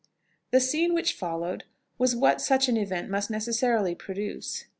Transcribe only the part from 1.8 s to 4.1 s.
was what such an event must necessarily